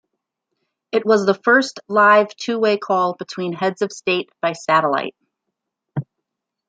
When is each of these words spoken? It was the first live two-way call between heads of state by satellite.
It 0.91 1.05
was 1.05 1.27
the 1.27 1.35
first 1.35 1.79
live 1.87 2.35
two-way 2.35 2.79
call 2.79 3.13
between 3.13 3.53
heads 3.53 3.83
of 3.83 3.91
state 3.91 4.31
by 4.41 4.53
satellite. 4.53 5.13